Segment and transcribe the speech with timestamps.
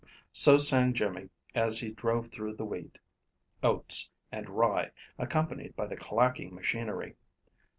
[0.33, 2.97] So sang Jimmy as he drove through the wheat,
[3.61, 4.89] oats and rye
[5.19, 7.17] accompanied by the clacking machinery.